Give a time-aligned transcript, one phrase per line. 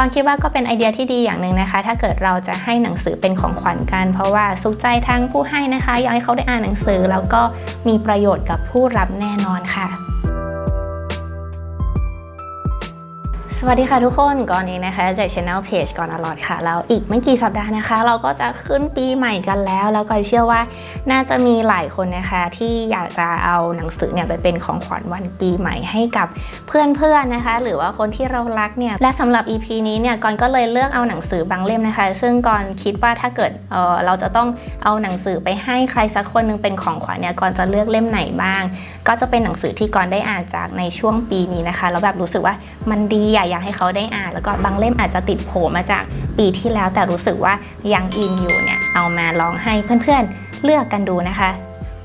[0.00, 7.42] กอนคิดว่าก็เป็นไอเดียที่ดีอย่างหนึ่งนะคะ ถ้าเกิดเราจะให้หนังสือเป็นของขวัญกัน เพราะว่าสุขใจทั้งผู้ให้นะคะอยากให้เขาได้อ่านหนังสือ แล้วก็
[7.88, 10.07] มีประโยชน์กับผู้รับแน่นอนค่ะ
[13.60, 20.60] สวัสดีค่ะทุกคนก่อนนี้นะคะจาก Channel Page ก่อนอลอดค่ะ แล้วอีกไม่กี่สัปดาห์นะคะ เราก็จะขึ้นปีใหม่กันแล้ว แล้วก็เชื่อว่า
[21.10, 26.28] น่าจะมีหลายคนนะคะ ที่อยากจะเอาหนังสือเนี่ยไปเป็นของขวัญวันปีใหม่ให้กับ
[26.68, 34.48] เพื่อนๆนะคะ หรือว่าคนที่เรารักเนี่ยและสำหรับ EP นี้เนี่ยก่อนก็เลยเลือกเอาหนังสือบางเล่มนะคะ ซึ่งก่อนคิดว่าถ้าเกิดเเราจะต้อง
[34.84, 38.62] เอาหนังสือไปให้ใครสักคนนึงเป็นของขวัญเนี่ยก่อนจะเลือกเล่มไหนบ้าง
[39.08, 42.54] ก็จะเป็นหนังสือที่ก่อนได้อ่านจากในช่วงปีนี้นะคะแล้วแบบรู้สึกว่า
[42.90, 46.02] มันดีใหญ่อยากให้เขาได้อ่าน แล้วก็บางเล่มอาจจะติดโผมาจาก
[46.38, 47.54] ปีที่แล้ว แต่รู้สึกว่า
[47.94, 51.50] ยังอินอยู่เนี่ยเอามาลองให้เพื่อนๆเลือกกันดูนะคะ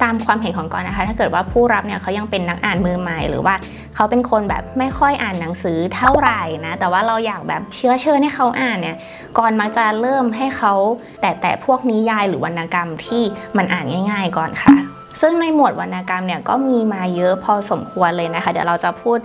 [0.03, 3.55] ตามความเห็นของกอนนะคะ ถ้าเกิดว่าผู้รับเนี่ยเขายังเป็นนักอ่านมือใหม่หรือว่า
[3.95, 8.97] เขาเป็นคนแบบไม่ค่อยอ่านหนังสือเท่าไหร่นะ แต่ว่าเราอยากแบบเชื้อเชิญให้เขาอ่านเนี่ย
[9.37, 10.73] ก่อนมักจะเริ่มให้เขา
[11.21, 13.23] แต่แต่พวกนิยายหรือวรรณกรรมที่
[13.57, 14.73] มันอ่านง่าย ๆ ก่อนค่ะ
[15.21, 19.17] ซึ่งในหมวดวรรณกรรมเนี่ยก็มีมาเยอะพอสมควรเลยนะคะ เดี๋ยวเราจะพูด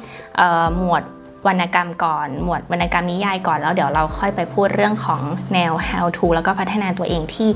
[0.78, 1.02] หมวด
[1.46, 5.22] วรรณกรรมก่อน หมวดวรรณกรรมนิยายก่อนแล้วเดี๋ยวเราค่อยไปพูดเรื่องของ
[5.54, 7.48] แนว how to แล้วก็พัฒนาตัวเองที่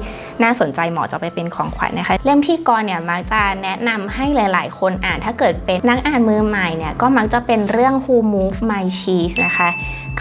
[0.42, 9.68] น่าสนใจเหมาะจะไปเป็นของขวัญนนะคะ เล่มที่กรเนี่ยมักจะแนะนำให้หลาย ๆ คนอ่านถ้าเกิดเป็นนักอ่านมือใหม่เนี่ยก็มักจะเป็นเรื่อง Who Move My Cheese นะคะ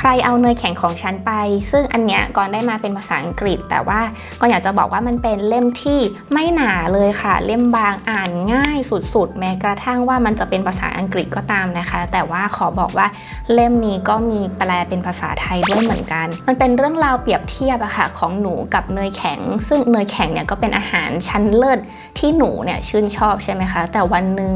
[0.03, 1.31] ใครเอาเนยแข็งของฉันไป
[1.71, 3.99] ซึ่งอันเนี้ยก่อนได้มาเป็นภาษาอังกฤษ แต่ว่า
[4.41, 5.99] ก็อยากจะบอกว่ามันเป็นเล่มที่
[6.33, 8.77] ไม่หนาเลยค่ะ เล่มบางอ่านง่าย
[9.13, 13.07] สุดๆ แม้กระทั่งว่ามันจะเป็นภาษาอังกฤษก็ตามนะคะ แต่ว่าขอบอกว่า
[13.53, 21.79] เล่มนี้ก็มีแปลเป็นภาษาไทยด้วยเหมือนกัน มันเป็นเรื่องราวเปรียบเทียบอะค่ะของหนูกับเนยแข็ง ซึ่งเนยแข็งเนี่ยก็เป็นอาหารชั้นเลิศ
[22.19, 24.53] ที่หนูเนี่ยชื่นชอบใช่ไหมคะ แต่วันหนึ่ง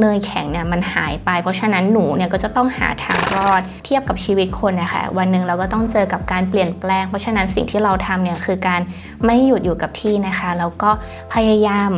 [0.00, 8.80] เนยแข็งเนี่ยมันหายไป เพราะฉะนั้นหนูเนี่ยก็จะต้องหาทางรอดเทียบกับชีวิตคนนะคะวันหนึ่งเราก็ต้องเจอกับการเปลี่ยนแปลง เพราะฉะนั้นสิ่งที่เราทำเนี่ยคือการ
[9.24, 10.90] ไม่หยุดอยู่กับที่นะคะแล้วก็
[11.34, 11.90] พยายาม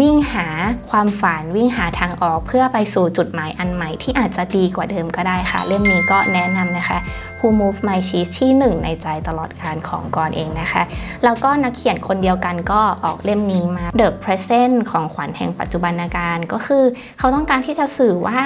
[0.00, 0.46] วิ่งหา
[0.90, 6.98] ความฝันวิ่งหาทางออกเพื่อไปสู่จุดหมายอันใหม่ที่อาจจะดีกว่าเดิมก็ได้ค่ะเรื่องนี้ก็แนะนำนะคะ
[7.38, 10.82] Who Move My Cheese ที่ 1 ในใจตลอดการของกอนเองนะคะ
[11.24, 16.84] แล้วก็นักเขียนคนเดียวกันก็ออกเล่มนี้มา The Present ของขวัญแห่งปัจจุบันการก็คือ
[17.18, 18.40] เขาต้องการที่จะสื่อว่า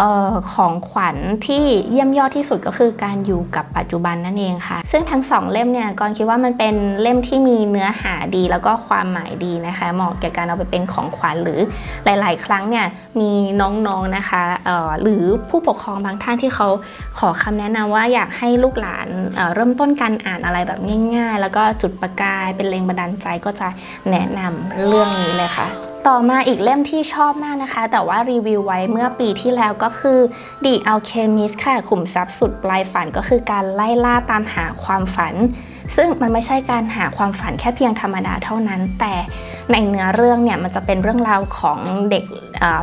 [0.00, 11.60] ออของขวัญที่เยี่ยมยอดที่สุดก็คือการอยู่กับปัจจุบันนั่นเองค่ะ ซึ่งทั้งสองเล่มเนี่ยกอนคิดว่ามันเป็นเล่มที่มีเนื้อหาดีแล้วก็ความหมายดีนะคะเหมาะแก่การเอาไปเป็นของขวัญหรือ
[12.04, 12.86] หลาย ๆ ครั้งเนี่ย
[13.20, 13.30] มี
[13.60, 14.42] น้องๆนะคะ
[15.02, 16.68] หรือผู้ปกครองบางท่านที่เขา
[17.18, 20.80] ขอคำแนะนำว่าอยากให้ลูกหลานเเริ่มต้นการอ่านอะไรแบบ
[21.16, 23.68] ง่าย ๆ แล้วก็จุดประกายเป็นแรงบันดาลใจก็จะ
[24.10, 25.68] แนะนำเรื่องนี้เลยค่ะ
[26.12, 30.18] ต่อมาอีกเล่มที่ชอบมากนะคะ แต่ว่ารีวิวไว้เมื่อปีที่แล้วก็คือ
[30.64, 35.34] The Alchemist ค่ะขุมทรัพย์สุดปลายฝันก็คือการไล่ล่าตามหาความฝัน
[35.96, 39.14] ซึ่งมันไม่ใช่การหาความฝันแค่เพียงธรรมดาเท่านั้น แต่
[39.72, 41.78] ในเนื้อเรื่องเนี่ยมันจะเป็นเรื่องราวของ
[42.10, 42.24] เด็ก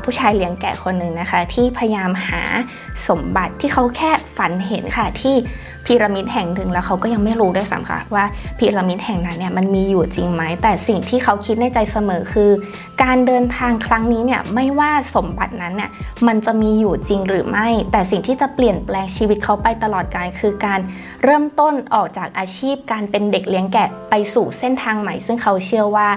[0.03, 2.43] ผู้ชายเลี้ยงแกะคนหนึ่งนะคะ ที่พยายามหา
[3.07, 5.35] สมบัติที่เขาแค่ฝันเห็นค่ะที่
[5.85, 8.25] พีระมิดแห่งหนึ่งแล้วเขาก็ยังไม่รู้ด้วยซ้ำค่ะว่า
[8.59, 12.51] พีระมิดแห่งนั้นเนี่ยมันมีอยู่จริงไหม แต่สิ่งที่เขาคิดในใจเสมอคือ
[13.03, 15.89] การเดินทางครั้งนี้เนี่ยไม่ว่าสมบัตินั้นเนี่ย
[16.27, 20.79] มันจะมีอยู่จริงหรือไม่ แต่สิ่งที่จะเปลี่ยนแปลงชีวิตเขาไปตลอดกาลคือการ
[21.23, 26.07] เริ่มต้นออกจากอาชีพการเป็นเด็กเลี้ยงแกะไปสู่เส้นทางใหม่ ซึ่งเขาเชื่อว่า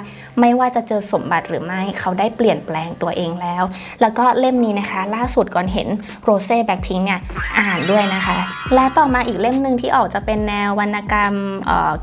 [0.41, 3.63] ไม่ว่าจะเจอสมบัติหรือไม่เขาได้เปลี่ยนแปลงตัวเองแล้ว
[4.01, 5.89] แล้วก็เล่มนี้นะคะ ล่าสุดก่อนเห็น
[6.23, 7.21] โรเซ่แบล็กพิงก์เนี่ย
[7.59, 8.37] อ่านด้วยนะคะ
[8.75, 11.35] และต่อมาอีกเล่มหนึ่งที่ออกจะเป็นแนววรรณกรรม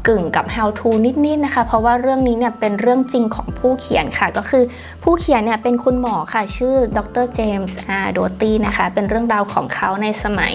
[0.08, 4.64] กึ่งกับ how to นิดๆนะคะ เพราะว่าเรื่องนี้เนี่ยเป็นเรื่องจริงของผู้เขียนค่ะ ก็คือ
[5.03, 10.53] ผู้เขียนเนี่ยเป็นคุณหมอค่ะ ชื่อดร.เจมส์อาร์โดตี้นะคะ เป็นเรื่องราวของเขาในสมัย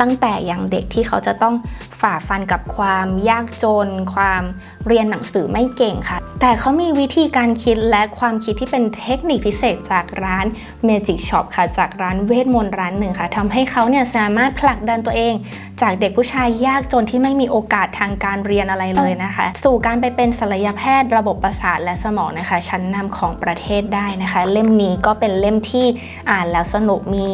[0.00, 1.54] ตั้งแต่ยังเด็กที่เขาจะต้อง
[2.02, 4.42] ฝ่าฟันกับความยากจน ความ
[4.86, 10.46] เรียนหนังสือไม่เก่งค่ะ แต่เขามีวิธีการคิดและความคิดที่เป็นเทคนิคพิเศษจากร้าน
[10.88, 15.34] Magic Shop ค่ะ จากร้านเวทมนต์ร้านหนึ่งค่ะทำให้เขาเนี่ยสามารถผลักดันตัวเอง
[15.82, 25.86] จากเด็กผู้ชายยากจนที่ไม่มีโอกาสทางการเรียนอะไรเลยนะคะ สู่การไปเป็นศัลยแพทย์ระบบประสาทและสมองนะคะ ชั้นนำของประเทศได้นะคะ เล่มนี้ก็เป็นเล่มที่
[26.30, 27.28] อ่านแล้วสนุกมี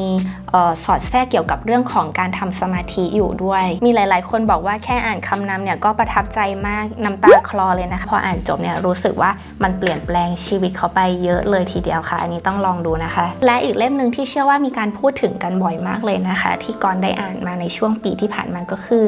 [0.84, 9.30] สอดแทรกเกี่ยวกับเรื่องของการทำสมาธิอยู่ด้วย มีหลาย ๆ คนบอกว่าแค่อ่านคำนำเนี่ยก็ประทับใจมากน้ำตาคลอเลยนะคะพออ่านจบเนี่ยรู้สึกว่า
[9.62, 19.04] มันเปลี่ยนแปลงชีวิตเขาไปเยอะเลยทีเดียวค่ะ อันนี้ต้องลองดูนะคะ และอีกเล่มหนึ่งที่เชื่อว่ามีการพูดถึงกันบ่อยมากเลยนะคะ ที่ก่อนได้อ่านมาในช่วงปีที่ผ่านมาก็คือ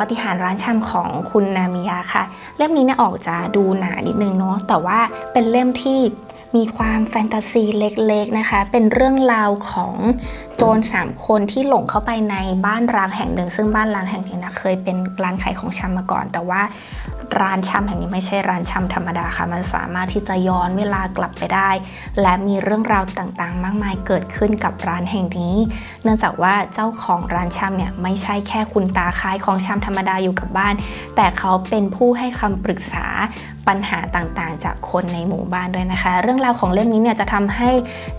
[0.00, 2.24] ปฏิหารร้านชำของคุณนามิยาค่ะ
[2.58, 4.98] เล่มนี้เนี่ยออกจะดูหนานิดนึงเนาะแต่ว่า
[5.32, 5.98] เป็นเล่มที่
[6.56, 9.94] มีความแฟนตาซีเล็กๆนะคะ เป็นเรื่องราวของ
[10.56, 16.62] โจรสามคนที่หลงเข้าไปในบ้านร้างแห่งหนึ่ง ซึ่งบ้านร้างแห่งนี้นะเคยเป็นร้านขายของชำมาก่อน แต่ว่า
[17.40, 21.70] ร้านชำแห่งนี้ไม่ใช่ร้านชำธรรมดาค่ะ มันสามารถที่จะย้อนเวลากลับไปได้
[22.20, 25.56] และมีเรื่องราวต่างๆ มากมายเกิดขึ้นกับร้านแห่งนี้
[26.02, 30.74] เนื่องจากว่าเจ้าของร้านชำเนี่ยไม่ใช่แค่คุณตาขายของชำธรรมดาอยู่กับบ้าน
[31.16, 33.06] แต่เขาเป็นผู้ให้คำปรึกษา
[33.68, 37.70] ปัญหาต่างๆ จากคนในหมู่บ้านด้วยนะคะ เรื่องราวของเล่มนี้เนี่ยจะทำให้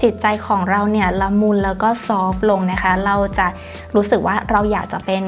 [0.03, 3.47] จิตใจของเราเนี่ยละมุนแล้วก็ซอฟลงนะคะ เราจะ
[3.95, 5.23] รู้สึกว่าเราอยากจะเป็น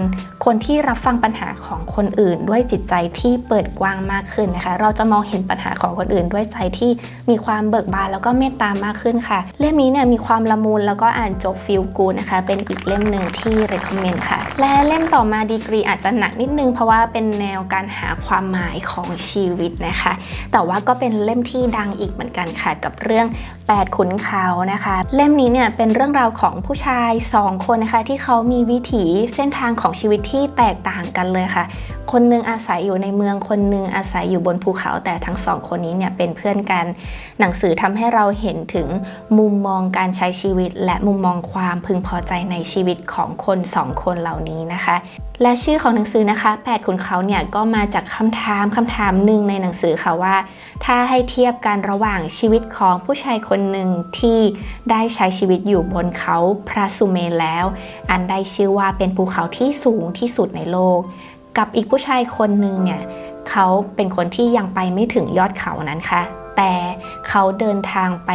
[0.45, 6.91] คนที่รับฟังปัญหาของคนอื่น ด้วยจิตใจที่เปิดกว้างมากขึ้นนะคะ เราจะมองเห็นปัญหาของคนอื่น ด้วยใจที่
[7.29, 20.04] มีความเบิกบานแล้วก็เมตตามากขึ้นค่ะ เล่มนี้เนี่ยมีความละมุนแล้วก็อ่านจบฟิลกูนะคะ เป็นอีกเล่มหนึ่งที่ recommend ค่ะ และเล่มต่อมาดีกรีอาจจะหนักนิดนึงเพราะว่าเป็นแนวการหาความหมายของชีวิตนะคะ
[20.51, 23.27] แต่ว่าก็เป็นเล่มที่ดังอีกเหมือนกันค่ะ กับเรื่อง
[23.61, 29.03] 8 ขุนเขานะคะ เล่มนี้เนี่ยเป็นเรื่องราวของผู้ชาย 2 คนนะคะ ที่เขามีวิถี
[29.35, 31.65] เส้นทางของชีวิตที่แตกต่างกันเลยค่ะ
[32.11, 36.85] คนนึงอาศัยอยู่ในเมืองคนนึงอาศัยอยู่บนภูเขาแต่ทั้งสองคนนี้เนี่ยเป็นเพื่อนกัน
[37.39, 38.87] หนังสือทำให้เราเห็นถึง
[39.37, 44.95] มุมมองการใช้ชีวิต และมุมมองความพึงพอใจในชีวิตของคนสองคนเหล่านี้นะคะ
[45.41, 50.35] และชื่อของหนังสือนะคะ 8ขุนเขาเนี่ยก็มาจากคำถามคำถามหนึ่งในหนังสือค่ะว่า
[50.85, 53.89] ถ้าให้เทียบกันระหว่างชีวิตของผู้ชายคนหนึ่ง
[54.19, 54.39] ที่
[54.91, 56.37] ได้ใช้ชีวิตอยู่บนเขา
[56.69, 57.65] พระสุเมนแล้ว
[58.11, 60.99] อันได้ชื่อว่าเป็นภูเขาที่สูงที่สุดในโลก
[61.57, 63.01] กับอีกผู้ชายคนหนึ่งเนี่ย
[63.49, 63.65] เขา
[63.95, 66.23] เป็นคนที่ยังไปไม่ถึงยอดเขานั้นค่ะ
[66.57, 66.73] แต่
[67.27, 68.29] เขาเดินทางไป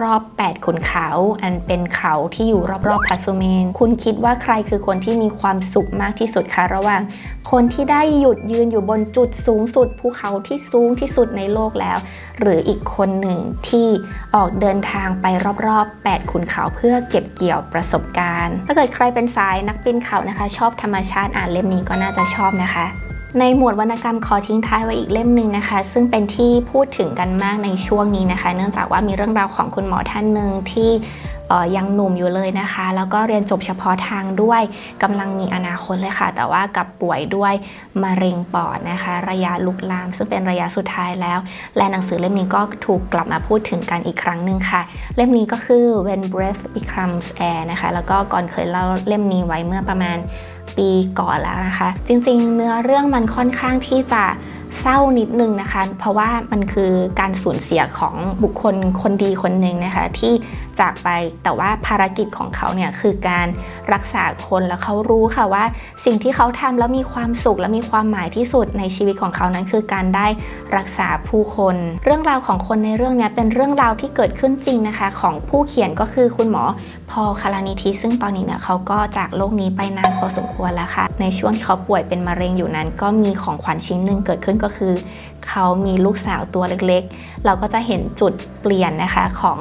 [0.00, 1.08] รอบๆ 8ขุนเขา
[1.42, 7.02] อันเป็นเขาที่อยู่รอบๆพัสุเมน คุณคิดว่าใครคือคนที่มีความสุขมากที่สุดคะระหว่าง
[7.50, 11.98] คนที่ได้หยุดยืนอยู่บนจุดสูงสุดภูเขาที่สูงที่สุดในโลกแล้ว
[12.40, 13.38] หรืออีกคนหนึ่ง
[13.68, 13.88] ที่
[14.34, 15.26] ออกเดินทางไป
[15.66, 22.86] รอบๆ 8ขุนเขาเพื่อเก็บเกี่ยวประสบการณ์ ถ้าเกิดใครเป็นสายนักปีนเขานะคะ ชอบธรรมชาติอ่านเล่มนี้ก็น่าจะชอบนะคะ
[23.40, 30.90] ในหมวดวรรณกรรมขอทิ้งท้ายไว้อีกเล่มหนึ่งนะคะ ซึ่งเป็นที่พูดถึงกันมากในช่วงนี้นะคะ เนื่องจากว่ามีเรื่องราวของคุณหมอท่านหนึ่งที่
[31.76, 34.62] ยังหนุ่มอยู่เลยนะคะ แล้วก็เรียนจบเฉพาะทางด้วย
[35.02, 37.54] กำลังมีอนาคตเลยค่ะ แต่ว่ากับป่วยด้วย
[38.02, 41.38] มะเร็งปอดนะคะ ระยะลุกลาม ซึ่งเป็นระยะสุดท้ายแล้ว
[41.76, 44.80] และหนังสือเล่มนี้ก็ถูกกลับมาพูดถึงกันอีกครั้งหนึ่งค่ะ
[45.16, 50.18] เล่มนี้ก็คือ When Breath Becomes Air นะคะ แล้วก็ก่อนเคยเล่าเล่มนี้ไว้เมื่อประมาณ
[50.76, 50.88] ปี
[51.20, 54.22] ก่อนแล้วนะคะ จริงๆ เนื้อเรื่องมันค่อนข้างที่จะ
[54.80, 60.32] เศร้านิดนึงนะคะ เพราะว่ามันคือการสูญเสียของบุคคลคนดีคนหนึ่งนะคะ ที่
[60.80, 61.08] จากไป
[61.44, 63.46] แต่ว่าภารกิจของเขาเนี่ยคือการ
[63.92, 65.64] รักษาคนแล้วเขารู้ค่ะว่า
[66.04, 70.26] สิ่งที่เขาทำแล้วมีความสุขและมีความหมายที่สุดในชีวิตของเขานั้น คือการได้
[70.76, 76.64] รักษาผู้คน เรื่องราวของคนในเรื่องนี้เป็นเรื่องราวที่เกิดขึ้นจริงนะคะ ของผู้เขียนก็คือคุณหมอ
[77.10, 84.94] พอคารานิทิซึ่งตอนนี้เนี่ยเขาก็จากโลกนี้ไปนานพอสมควรแล้วค่ะในช่วงที่เขาป่วยเป็นมะเร็งอยู่นั้น ก็มีของขวัญชิ้นหนึ่งเกิดขึ้นก็คือ
[85.48, 88.32] เขามีลูกสาวตัวเล็กๆ เราก็จะเห็นจุด
[88.62, 89.58] เปลี่ยนนะคะของ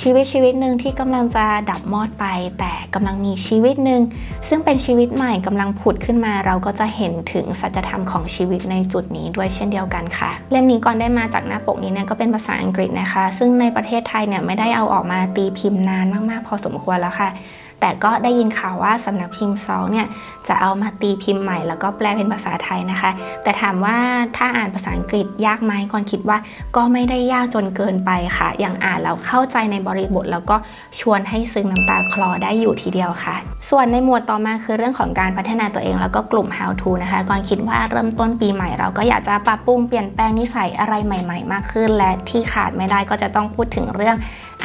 [0.00, 2.24] ชีวิตชีวิตหนึ่งที่กำลังจะดับมอดไป
[2.58, 4.02] แต่กำลังมีชีวิตหนึ่ง
[4.48, 17.30] ซึ่งเป็นชีวิตใหม่กำลังผุดขึ้นมา เราก็จะเห็นถึงสัจธรรมของชีวิตในจุดนี้ด้วยเช่นเดียวกันค่ะ เล่มนี้ก่อนได้มาจากหน้าปกนี้เนี่ยก็เป็นภาษาอังกฤษนะคะ ซึ่งในประเทศไทยเนี่ยไม่ได้เอาออกมาตีพิมพ์นานมากๆ พอสมควรแล้วค่ะ
[17.80, 20.06] แต่ก็ได้ยินข่าวว่าสำนักพิมพ์ซองเนี่ย
[20.48, 23.10] จะเอามาตีพิมพ์ใหม่ แล้วก็แปลเป็นภาษาไทยนะคะ
[23.42, 23.96] แต่ถามว่า
[24.36, 26.38] ถ้าอ่านภาษาอังกฤษยากไหมก่อนคิดว่า
[26.76, 30.56] ก็ไม่ได้ยากจนเกินไปค่ะ อย่างอ่านแล้วเข้าใจในบริบท แล้วก็
[31.00, 33.36] ชวนให้ซึ้งน้ำตาคลอได้อยู่ทีเดียวค่ะ
[33.70, 44.16] ส่วนในหมวดต่อมาคือเรื่องของการพัฒนาตัวเอง แล้วก็กลุ่ม how to นะคะก่อนคิดว่าเริ่มต้นปีใหม่ เราก็อยากจะปรับปรุงเปลี่ยนแปลงนิสัยอะไรใหม่ ๆ มากขึ้น และที่ขาดไม่ได้ก็จะต้องพูดถึงเรื่อง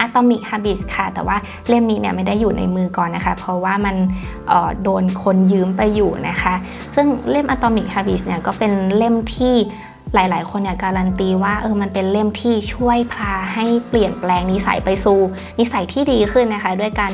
[0.06, 3.96] Atomic Habits ค่ะ แต่ว่าเล่มนี้เนี่ยไม่ได้อยู่ในมือก่อนนะคะ เพราะว่ามัน
[4.84, 6.54] โดนคนยืมไปอยู่นะคะ
[6.96, 9.56] ซึ่งเล่ม Atomic Habits เนี่ยก็เป็นเล่มที่
[10.16, 15.20] หลาย ๆ คนเนี่ยการันตีว่าเออมันเป็นเล่มที่ช่วยพาให้เปลี่ยนแปลงนิสัยไปสู่
[15.60, 17.12] นิสัยที่ดีขึ้นนะคะ ด้วยการ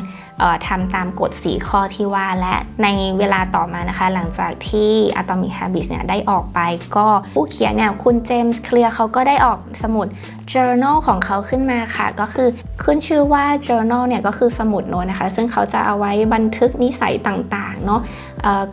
[0.67, 4.91] ทำตามกฎสีข้อที่ว่าและในเวลาต่อมานะคะ หลังจากที่
[5.22, 6.60] Atomic Habits เนี่ยได้ออกไป
[6.98, 10.08] ก็ผู้เขียนเนี่ยคุณเจมส์เคลียร์เขาก็ได้ออกสมุด
[10.53, 12.50] journal ของเขาขึ้นมาค่ะ ก็คือ
[12.84, 18.01] ขึ้นชื่อว่า journal เนี่ยก็คือสมุดโน้ตนะคะ ซึ่งเขาจะเอาไว้บันทึกนิสัยต่างๆเนาะ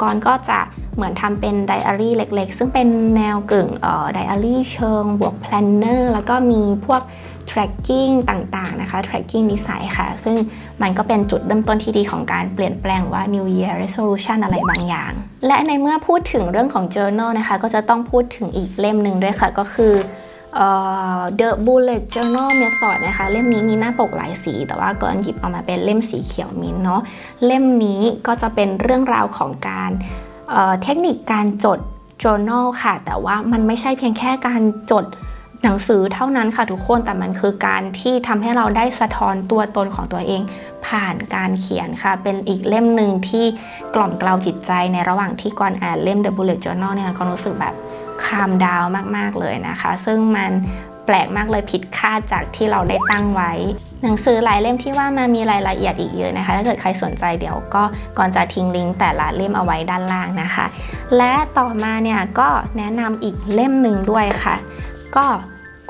[0.03, 0.59] ก่อนก็จะ
[0.97, 3.69] เหมือนทำเป็นไดอารี่เล็กๆ ซึ่งเป็นแนวกึ่ง
[4.13, 7.03] ไดอารี่เชิงบวก planner แล้วก็มีพวก
[7.51, 10.37] tracking ต่างๆนะคะ tracking นิสัยค่ะ ซึ่ง
[10.83, 15.13] มันก็เป็นจุดเริ่มต้นที่ดีของการเปลี่ยนแปลงว่า New Year Resolution อะไรบางอย่าง
[15.47, 19.95] และในเมื่อพูดถึงเรื่องของ journal นะคะ ก็จะต้องพูดถึงอีกเล่มหนึ่งด้วยค่ะ ก็คือ
[21.39, 27.01] The Bullet Journal Method นะคะ เล่มนี้มีหน้าปกหลายสี แต่ว่าก่อนหยิบออกมาเป็นเล่มสีเขียวมิ้นเนาะ
[27.47, 29.91] เล่มนี้ก็จะเป็นเรื่องราวของการ
[30.51, 31.79] เเทคนิคการจด
[32.23, 35.05] journal ค่ะ แต่ว่ามันไม่ใช่เพียงแค่การจด
[35.63, 40.43] หนังสือเท่านั้นค่ะทุกคนแต่มันคือการที่ทำให้เราได้สะท้อนตัวตนของตัวเอง
[40.87, 43.45] ผ่านการเขียนค่ะ เป็นอีกเล่มหนึ่งที่
[43.95, 47.75] กล่อมเกลาจิตใจในระหว่างที่ก่อนอ่านเล่ม The Bullet Journal เนี่ยก็รู้สึกแบบ
[48.25, 48.85] คามดาว
[49.17, 50.53] มาก ๆ เลยนะคะ ซึ่งมัน
[51.07, 53.53] แปลกมากเลยผิดคาดจากที่เราได้ตั้งไว้
[54.03, 57.83] หนังสือหลายเล่มที่ว่ามามีรายละเอียดอีกเยอะนะคะ ถ้าเกิดใครสนใจเดี๋ยวก็
[58.19, 60.67] ก่อนจะทิ้งลิงก์แต่ละเล่มเอาไว้ด้านล่างนะคะ
[61.17, 62.49] และต่อมาเนี่ยก็
[62.79, 64.57] แนะนำอีกเล่มหนึ่งด้วยค่ะ
[65.17, 65.27] ก็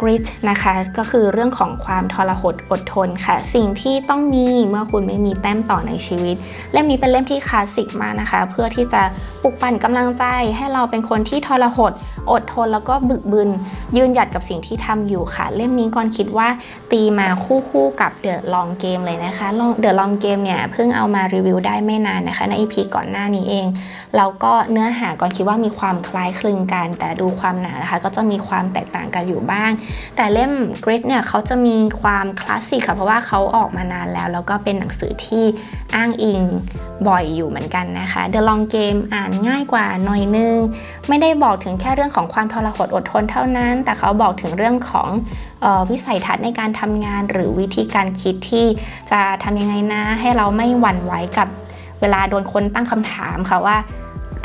[0.01, 6.37] grit นะคะก็คือเรื่องของความทรหดอดทนค่ะ สิ่งที่ต้องมีเมื่อคุณไม่มีแต้มต่อในชีวิต
[6.73, 9.03] เล่มนี้เป็นเล่มที่คลาสสิกมากนะคะ เพื่อที่จะ
[9.43, 10.25] ปลุกปั่นกำลังใจ
[10.57, 11.93] ให้เราเป็นคนที่ทรหด
[12.33, 13.49] อดทนแล้วก็บึกบึน
[13.97, 16.49] ยืนหยัดกับสิ่งที่ทำอยู่ค่ะ เล่มนี้ก่อนคิดว่า
[16.93, 19.47] ตีมาคู่คู่กับ The Long Game เลยนะคะ
[19.85, 23.67] The Long Game เนี่ยเพิ่งเอามารีวิวได้ไม่นานนะคะใน EP ก่อนหน้านี้เอง
[24.17, 29.71] แล้วก็เนื้อหาก่อนคิดว่ามีความคล้ายคลึงกัน แต่ดูความหนานะคะ ก็จะมีความแตกต่างกันอยู่บ้าง
[30.17, 30.53] แต่เล่ม
[30.85, 35.45] g r i d เนี่ยเขาจะมีความคลาสสิกค่ะ เพราะว่าเขาออกมานานแล้ว แล้วก็เป็นหนังสือที่
[35.95, 36.43] อ้างอิง
[37.09, 40.57] บ่อยอยู่เหมือนกันนะคะ The Long Game อ่านง่ายกว่าหน่อยนึง
[41.09, 45.09] ไม่ได้บอกถึงแค่เรื่องของความทรหดอดทนเท่านั้น แต่เขาบอกถึงเรื่องของ
[45.65, 48.67] ออวิสัยทัศน์ในการทำงาน หรือวิธีการคิดที่
[49.11, 51.49] จะทำยังไงนะ ให้เราไม่หวั่นไหวกับ
[52.01, 53.77] เวลาโดนคนตั้งคำถามค่ะว่า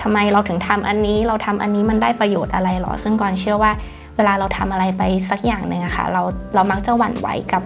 [0.01, 3.71] ทำไมเราถึงทำอันนี้เราทำอันนี้มันได้ประโยชน์อะไรหรอ ซึ่งก่อนเชื่อว่า
[4.18, 6.22] เวลาเราทำอะไรไปสักอย่างหนึ่งอะคะ่ะเรา
[6.56, 7.63] เรามักจะหวั่นไหวกับ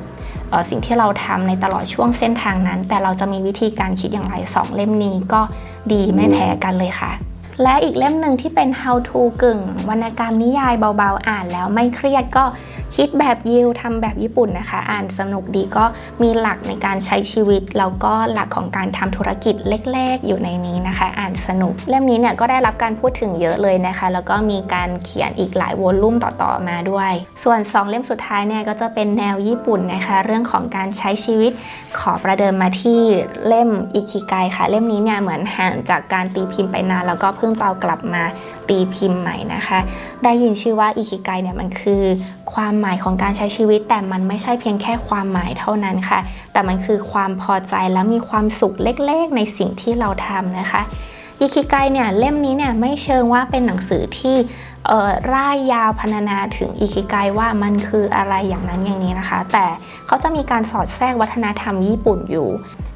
[0.70, 5.42] สิ่งที่เราทำในตลอดช่วงเส้นทางนั้น แต่เราจะมีวิธีการคิดอย่างไรสองเล่มนี้ก็
[5.92, 7.12] ดีไม่แพ้กันเลยค่ะ
[7.64, 9.60] และอีกเล่มหนึ่งที่เป็น how to กึ่ง
[9.90, 12.46] วรรณกรรมนิยายเบาๆ อ่านแล้วไม่เครียดก็
[12.96, 15.86] คิดแบบยิวทำแบบญี่ปุ่นนะคะ อ่านสนุกดีก็
[16.22, 27.12] มีหลักในการใช้ชีวิต แล้วก็หลักของการทำธุรกิจเล็กๆ อยู่ในนี้นะคะ อ่านสนุก เล่มนี้เนี่ยก็ได้รับการพูดถึงเยอะเลยนะคะ แล้วก็มีการเขียนอีกหลายวอลลุ่มต่อๆมาด้วย
[27.44, 31.52] ส่วน 2 เล่มสุดท้ายเนี่ยก็จะเป็นแนวญี่ปุ่นนะคะ เรื่องของการใช้ชีวิต
[32.00, 33.00] ขอประเดิมมาที่
[33.48, 38.24] เล่มอิคิไกค่ะ เล่มนี้เนี่ยเหมือนห่างจากการตีพิมพ์ไปนานแล้วก็เพิ่งจะเอากลับมา
[38.70, 39.80] ตีพิมพ์ใหม่นะคะ
[40.24, 42.04] ได้ยินชื่อว่าอิคิไกเนี่ยมันคือ
[42.54, 46.20] ความหมายของการใช้ชีวิต แต่มันไม่ใช่เพียงแค่ความหมายเท่านั้นค่ะ
[46.52, 50.82] แต่มันคือความพอใจและมีความสุขเล็กๆ ในสิ่งที่เราทำนะคะ
[51.42, 54.36] อิคิไกเนี่ยเล่มนี้เนี่ยไม่เชิงว่าเป็นหนังสือที่
[55.34, 59.66] ร่ายยาวพรรณนาถึงอิคิไกว่ามันคืออะไรอย่างนั้นอย่างนี้นะคะ แต่
[60.08, 62.50] เขาจะมีการสอดแทรกวัฒนธรรมญี่ปุ่นอยู่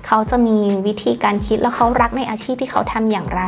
[0.07, 3.43] เขาจะมีวิธีการคิดแล้วเขารักในอาชีพที่เขาทำอย่างไร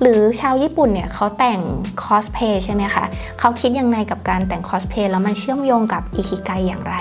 [0.00, 1.60] หรือชาวญี่ปุ่นเนี่ยเขาแต่ง
[2.02, 3.04] คอสเพย์ใช่ไหมคะ
[3.38, 6.96] เขาคิดยังไงกับการแต่งคอสเพย์แล้วมันเชื่อมโยงกับอิคิไกอย่างไร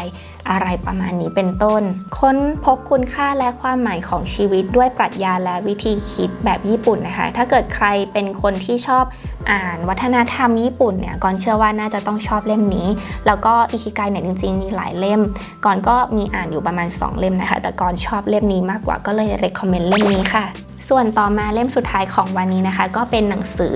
[0.52, 1.82] อะไรประมาณนี้เป็นต้น
[2.18, 9.06] ค้นพบคุณค่าและความหมายของชีวิตด้วยปรัชญาและวิธีคิดแบบญี่ปุ่นนะคะ ถ้าเกิดใครเป็นคนที่ชอบ
[9.52, 12.88] อ่านวัฒนธรรมญี่ปุ่นเนี่ยก่อนเชื่อว่าน่าจะต้องชอบเล่มนี้
[13.28, 15.22] แล้วก็อิคิไกเนี่ยจริง ๆ มีหลายเล่ม
[15.66, 20.46] ก่อนก็มีอ่านอยู่ประมาณ 2 เล่มนะคะ แต่ก่อนชอบเล่มนี้มากกว่าก็เลย recommend เล่มนี้ค่ะ
[20.90, 23.76] ส่วนต่อมาเล่มสุดท้ายของวันนี้นะคะ ก็เป็นหนังสือ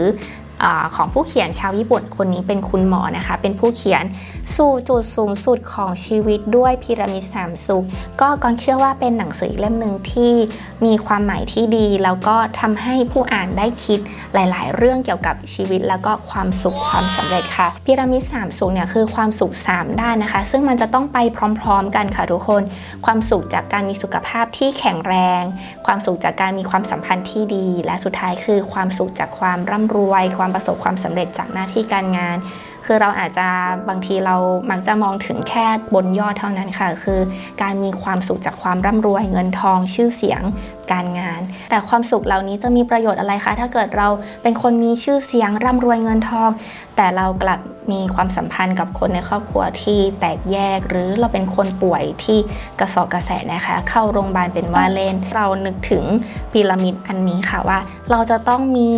[0.96, 4.04] ของผู้เขียนชาวญี่ปุ่นคนนี้เป็นคุณหมอนะคะ เป็นผู้เขียน
[4.56, 7.86] สู่จุดสูงสุดของชีวิตด้วยพีระมิดสามสุข
[8.22, 10.34] ก็กอนเชื่อว่าเป็นหนังสือเล่มหนึ่งที่
[10.86, 14.00] มีความหมายที่ดี แล้วก็ทำให้ผู้อ่านได้คิด
[14.34, 21.18] หลาย ๆ เรื่องเกี่ยวกับชีวิตแล้วก็ความสุขความสำเร็จค่ะพีระมิดสามสุขเนี่ยคือความสุข 3 ด้านนะคะ ซึ่งมันจะต้องไป
[21.60, 22.62] พร้อม ๆ กันค่ะทุกคน
[23.06, 25.42] ความสุขจากการมีสุขภาพที่แข็งแรง
[25.86, 32.38] ความสุขจากการมีความสัมพันธ์ที่ดี และสุดท้ายคือความสุขจากความร่ำรวยความประสบความสำเร็จจากหน้าที่การงาน
[32.88, 33.48] คือเราอาจจะ
[33.90, 34.36] บางทีเรา
[34.72, 37.20] มักจะมองถึงแค่บนยอดเท่านั้นค่ะ คือ
[37.62, 40.42] การมีความสุขจากความร่ำรวยเงินทองชื่อเสียง
[40.92, 44.08] การงาน แต่ความสุขเหล่านี้จะมีประโยชน์อะไรคะ ถ้าเกิดเรา
[44.44, 46.50] เป็นคนมีชื่อเสียงร่ำรวยเงินทอง
[46.96, 47.60] แต่เรากลับ
[47.92, 52.38] มีความสัมพันธ์กับคนในครอบครัวที่แตกแยก หรือเราเป็นคนป่วยที่
[52.80, 56.04] กระสอบกระแสนะคะ เข้าโรงพยาบาลเป็นว่าเล่น เรานึกถึง
[56.52, 57.80] พีระมิดอันนี้ค่ะว่า
[58.12, 58.90] เราจะต้องมี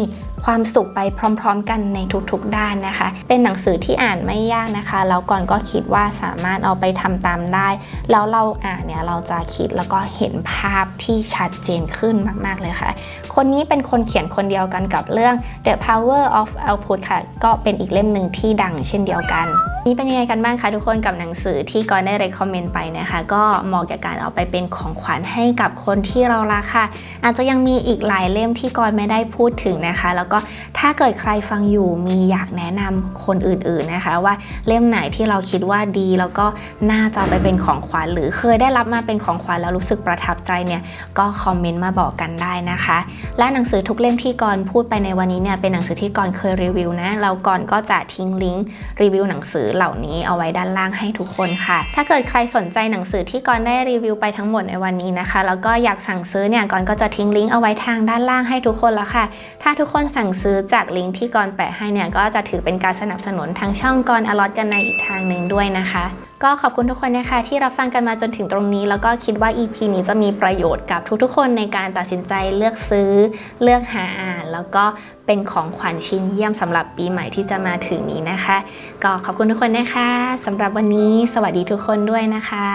[0.44, 2.00] ความสุขไปพร้อม ๆ กันใน
[2.32, 7.70] ทุกๆ ด้านนะคะ เป็นหนังสือที่อ่านไม่ยากนะคะ แล้วก่อนก็คิดว่าสามารถเอาไปทำตามได้
[8.12, 12.16] แล้วเราอ่านเนี่ยเราจะคิดแล้วก็เห็นภาพที่ชัดเจนขึ้น
[12.46, 12.90] มากๆเลยค่ะ
[13.36, 19.48] คนนี้เป็นคนเขียนคนเดียวกันกับเรื่อง The Power of Output ค่ะ ก็เป็นอีกเล่มหนึ่งที่ดังเช่นเดียวกัน
[19.88, 26.86] นี่เป็นยังไงกันบ้างคะทุกคนกับหนังสือที่ก่อนได้รคคอมเมนต์ไปนะคะ ก็เหมาะกับการเอาไปเป็นของขวัญให้กับคนที่เรารักค่ะ
[27.24, 30.38] อาจจะยังมีอีกหลายเล่มที่ก่อนไม่ได้พูดถึงนะคะ แล้วก็
[30.80, 34.34] ถ้าเกิดใครฟังอยู่มีอยากแนะนำคนอื่นๆนะคะ ว่า
[34.68, 36.46] เล่มไหนที่เราคิดว่าดี แล้วก็
[36.92, 40.82] น่าจะไปเป็นของขวัญหรือเคยได้รับมาเป็นของขวัญแล้วรู้สึกประทับใจเนี่ย
[41.18, 42.98] ก็คอมเมนต์มาบอกกันได้นะคะ
[43.38, 48.66] และหนังสือทุกเล่มที่ก่อนพูดไปในวันนี้เนี่ยเป็นหนังสือที่ก่อนเคยรีวิวนะเราก่อนก็จะทิ้งลิงก์
[49.02, 59.26] รีวิวหนังสือเหล่านี้เอาไว้ด้านล่างให้ทุกคนค่ะ ถ้าเกิดใครสนใจหนังสือที่กอนได้รีวิวไปทั้งหมดในวันนี้นะคะ แล้วก็อยากสั่งซื้อเนี่ยกอนก็จะทิ้งลิงก์เอาไว้ทางด้านล่างให้ทุกคนแล้วค่ะ
[59.64, 66.06] ถ้าทุกคนสั่งซื้อจากลิงก์ที่กอนแปะให้เนี่ยก็จะถือเป็นการสนับสนุนทางช่องกอนอลอตกันในอีกทางหนึ่งด้วยนะคะ
[66.44, 73.12] ก็ขอบคุณทุกคนนะคะที่รับฟังกันมาจนถึงตรงนี้ แล้วก็คิดว่า EP นี้จะมีประโยชน์กับทุกๆ คนในการตัดสินใจเลือกซื้อ
[73.64, 74.86] เลือกหาอ่าน แล้วก็
[75.26, 78.58] เป็นของขวัญชิ้นเยี่ยมสำหรับปีใหม่ที่จะมาถึงนี้นะคะ
[79.04, 80.10] ก็ขอบคุณทุกคนนะคะ
[80.46, 82.68] สำหรับวันนี้สวัสดีทุกคนด้วยนะคะ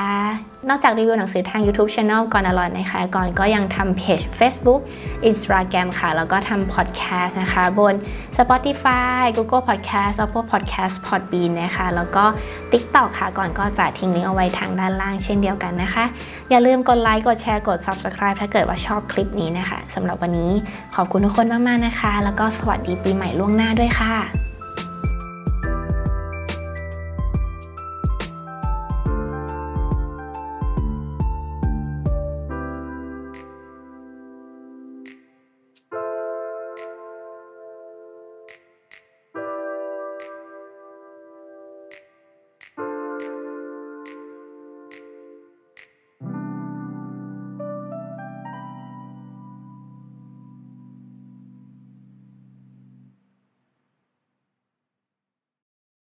[0.69, 4.81] นอกจากรีวิวหนังสือทาง YouTube Channel ก่อนอร่อยนะคะ ก่อนก็ยังทำเพจ Facebook
[5.29, 7.95] Instagram ค่ะ แล้วก็ทำพอดแคสต์นะคะ บน
[8.37, 12.25] Spotify Google Podcast Apple Podcast Podbean นะคะ แล้วก็
[12.73, 16.05] TikTok ค่ะ ก่อนก็จะทิ้งลิงก์เอาไว้ทางด้านล่างเช่นเดียวกันนะคะ
[16.51, 20.53] อย่าลืมกดไลค์กดแชร์กด Subscribe ถ้าเกิดว่าชอบคลิปนี้นะคะสำหรับวันนี้
[20.97, 24.15] ขอบคุณทุกคนมากๆนะคะ แล้วก็สวัสดีปีใหม่ล่วงหน้าด้วยค่ะ